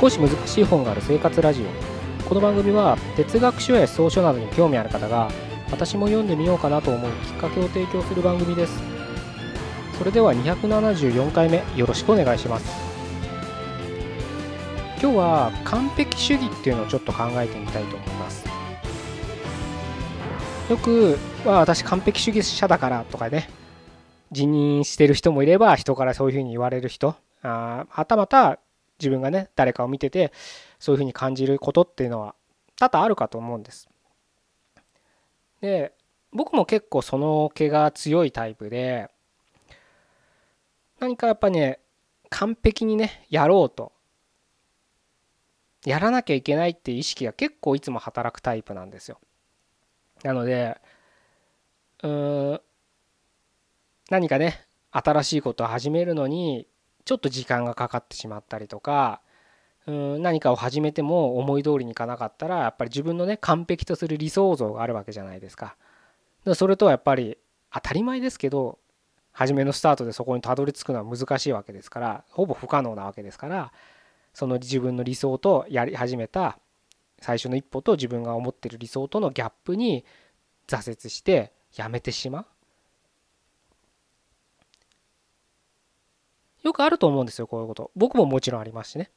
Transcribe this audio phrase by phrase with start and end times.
[0.00, 2.28] 少し難しい本がある生活ラジオ。
[2.28, 5.28] この番組は哲学書や草書などに興味ある方が
[5.70, 8.82] 私も読んでみようかなと思うきっかけを提供する番組です。
[9.98, 12.72] それでは274回目よろしくお願いします。
[15.02, 18.44] 今日は完璧主義っていうのをちょっと考えてみたいと思います。
[20.70, 23.50] よく、まあ、私完璧主義者だからとかね
[24.32, 27.16] 辞任してる人もいれば人からそういうふうに言われる人。
[27.44, 28.58] あはたまた
[28.98, 30.32] 自分がね誰かを見てて
[30.78, 32.34] そういうふうに感じることっていうのは
[32.76, 33.88] 多々あるかと思うんです。
[35.60, 35.92] で
[36.32, 39.10] 僕も結構その毛が強いタイプで
[40.98, 41.80] 何かやっぱね
[42.30, 43.92] 完璧にねやろうと
[45.84, 49.20] やらなきゃいけないっていう意識が結構いつも働くタイプなんですよ。
[50.22, 50.78] なので
[52.02, 52.60] うーん
[54.10, 56.66] 何かね新しいことを始めるのに
[57.04, 59.20] ちょっと時間がかかってしまったりとか
[59.86, 65.76] うん何かを始めても思い通りにいかなかったらやっぱり自分のね完璧とする理想像があるわけじゃないですか。
[66.54, 67.38] それとはやっぱり
[67.72, 68.78] 当たり前ですけど
[69.32, 73.72] 初めのスタートでそこにたどり着くのは難しいわけですからほぼ不可能なわけですから
[74.34, 76.58] その自分の理想とやり始めた
[77.20, 80.04] 最初の一歩と自分が思ってる理想とのギャップに
[80.68, 82.46] 挫折してやめてしまう
[86.64, 87.92] よくあると思うんですよこういうこと。
[87.94, 89.10] 僕ももちろんありますしね。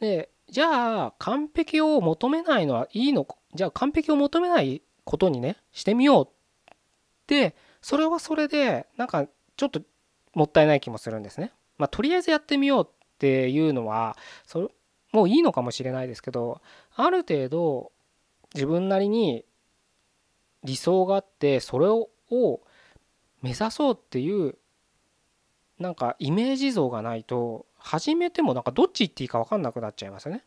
[0.00, 3.24] でじゃあ完璧を求めないのはいいの？
[3.24, 6.76] かじゃあ完璧を求めないことにねしてみようっ
[7.26, 9.80] てそれはそれでなんかちょっと
[10.34, 11.52] もったいない気もするんですね。
[11.78, 14.68] まあ、とりあえずやってみようっていうのはそれ
[15.12, 16.60] もういいのかもしれないですけど
[16.96, 17.92] ある程度
[18.54, 19.44] 自分なりに
[20.64, 22.10] 理想があってそれを
[23.44, 24.56] 目指そうっていう
[25.78, 30.44] なんかイメージ像がないと始めてもなんかどっち行っていいか分かんなくなっちゃいますよね。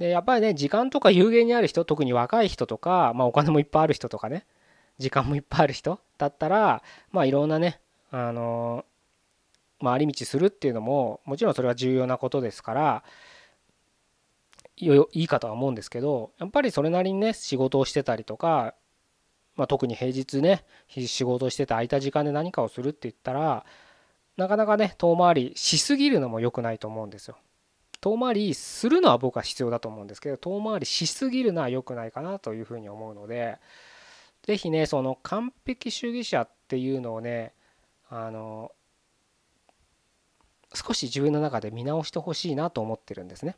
[0.00, 4.44] でやっぱりね時間とか有限にある人特に若い人とか、まあ、お金もいっぱいある人とかね
[4.98, 7.80] 時間もいっぱいある人だったらまあいろんなね
[8.10, 8.84] あの
[9.80, 13.04] 回り道するっていうのももちろんそれは重要なことですから
[14.76, 18.74] いいかとは思うんですけどやっぱりそれなりにね仕事をしてたりとか
[19.56, 23.64] まあ、特に平日ね仕事してて空いた時間で何かをするって言ったら
[24.36, 27.36] なかなかね遠回りしすぎるのも良くないと思うんですよ。
[28.00, 33.58] 遠回りするのは僕は必要だと思うんですけど遠回りしすぎるのは良くないかなというふうに思うので
[34.42, 37.54] 是非ねその完璧主義者っていうのをね
[38.10, 38.72] あの
[40.74, 43.56] 少し自分の中で見直してほしいなと思ってるんですね。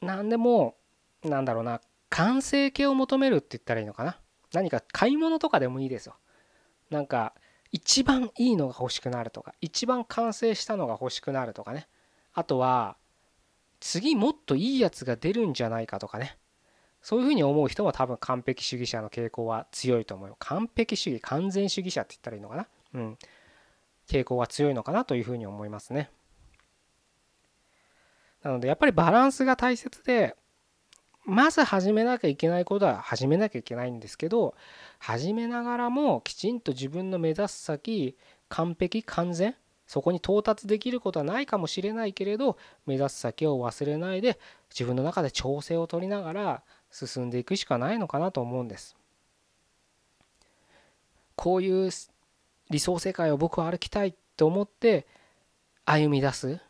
[0.00, 0.76] 何でも
[1.24, 4.18] なんだろうな完成形を求めるって言ったらいいのかな？
[4.52, 6.16] 何か買い物とかでもいいですよ。
[6.90, 7.32] なんか
[7.70, 11.88] 一番いいのが欲しくなるとか一番完成したのが欲しくなるとかね。
[12.34, 12.96] あとは
[13.80, 16.36] 次もっといいやつが出るんじゃないかとかね。
[17.00, 20.36] そういうふうに思う人も多分完璧主義者の傾向は強いと思うよ。
[20.38, 22.66] 完璧主義完全主義者って言ったらいいのかな？
[22.94, 23.18] うん。
[24.06, 26.10] 傾向は強いのかなというふうに思いますね。
[28.42, 30.36] なのでやっぱりバランスが大切で
[31.24, 34.54] まず始めなきゃいけないことは始めなきゃいけないんですけど
[34.98, 38.16] 始めながらもきちんと自分の目指す先
[38.48, 39.54] 完璧完全
[39.86, 42.56] そこに到達できることはないかもしれないけれど
[42.86, 44.38] 目指す先を忘れないで
[44.70, 48.96] 自分の中で調整を取りながら進んでいくしかないのかなと思うんです。
[51.36, 51.90] こういう
[52.70, 55.06] 理想世界を僕は歩きたいと思って
[55.84, 56.60] 歩み出す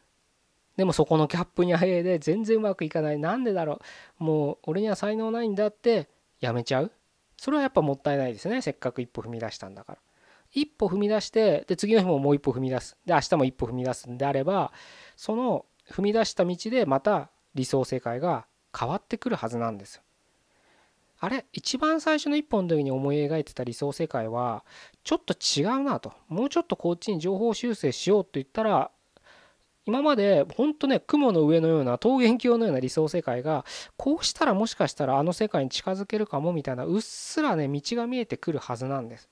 [0.77, 3.19] でもそこのギャップにあえで全然うまくいかない。
[3.19, 3.81] なんでだろ
[4.21, 4.25] う。
[4.25, 6.09] もう俺には才能ないんだって
[6.41, 6.93] やめちゃう。
[7.37, 8.63] それはやっぱもったいないですね。
[8.63, 9.99] せっかく一歩踏み出したんだから。
[10.53, 12.97] 一歩踏み出してで次の日ももう一歩踏み出す。
[13.07, 14.73] で明日も一歩踏み出すんであれば
[15.17, 18.47] その踏み出した道でまた理想世界が
[18.79, 20.01] 変わってくるはずなんです
[21.19, 24.65] あれ一番最初の一本の時に思い描いてた理想世界は
[25.05, 26.13] ちょっと違うなと。
[26.29, 28.91] もうちょっとこっちに情報修正しようと言ったら
[29.85, 33.65] 今まで本当ね雲の上のような桃源郷のような理想世界が
[33.97, 39.29] こうしたらもしかしたらあの世界に近づけるかもみたいなうっすらね道が見えてくるはずなんです。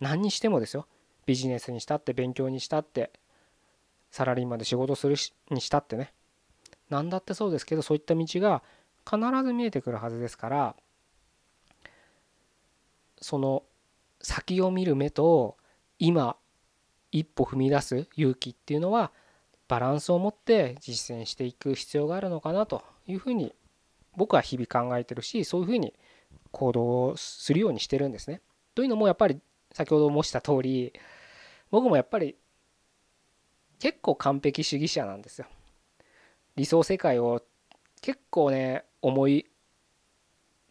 [0.00, 0.86] 何にしてもですよ。
[1.24, 3.10] ビジネスにしたって勉強にしたって
[4.10, 5.16] サラリーマンで仕事する
[5.50, 6.12] にしたってね。
[6.90, 8.62] 何だってそうですけどそういった道が
[9.08, 10.76] 必ず見えてくるはずですから
[13.20, 13.62] その
[14.20, 15.56] 先を見る目と
[15.98, 16.36] 今
[17.12, 19.10] 一歩踏み出す勇気っていうのは
[19.68, 23.54] バランスを持って実践していく必要があるのかなというふうに
[24.16, 25.94] 僕は日々考えてるしそういうふうに
[26.52, 28.40] 行動するようにしてるんですね。
[28.74, 29.40] というのもやっぱり
[29.72, 30.92] 先ほど申した通り
[31.70, 32.36] 僕もやっぱり
[33.78, 35.46] 結構完璧主義者なんですよ。
[36.54, 37.42] 理想世界を
[38.00, 39.46] 結構ね思い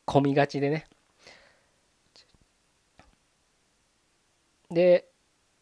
[0.08, 0.88] 込みがちでね。
[4.72, 5.08] で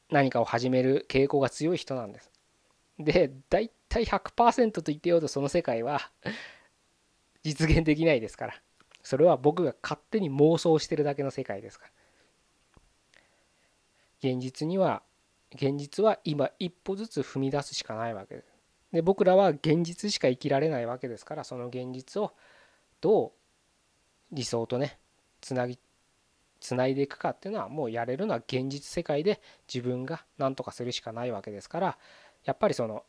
[0.10, 2.32] 何かを始める傾向が強い人なんです。
[3.00, 6.12] で大体100%と言ってようとその世界は
[7.44, 8.62] 実現できないですから
[9.02, 11.92] それは僕が勝手に妄想してるだけの世界ですから
[14.20, 15.04] 現実には
[15.54, 18.54] 現実は今一歩ずつ踏み出すしかないわけです。
[18.92, 22.34] で僕らは現実しか生きられないわけですからその現実を
[23.02, 23.32] どう
[24.32, 25.00] 理想とね
[25.42, 25.80] つなぎ
[26.60, 29.42] つないでいくかっていうのはもうやれるのは現実世界で
[29.72, 31.98] 自分が何とかするしかないわけですから
[32.46, 33.04] やっぱりその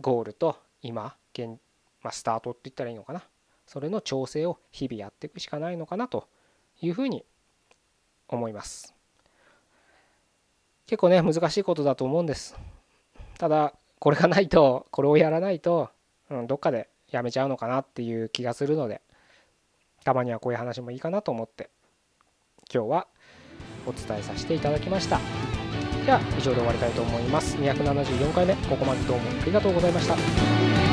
[0.00, 1.58] ゴールと今現、
[2.02, 3.22] まあ、スタートって言ったらいいのかな。
[3.66, 6.28] それの調整を日々やっていくしかないのかなと
[6.80, 7.24] いうふうに
[8.28, 8.94] 思います。
[10.86, 12.56] 結構ね難しいことだと思うんです。
[13.38, 15.90] ただこれがないとこれをやらないと、
[16.30, 19.00] うん、どっかでやめちゃうのかなっていう気がするので
[20.04, 21.70] たまにはこういう話もいいかなと思って
[22.72, 23.06] 今日は
[23.86, 25.55] お伝えさせていただきました。
[26.06, 27.56] では以上で終わりたいと思います。
[27.56, 30.85] 274回目ここまでどうもありがとうございました。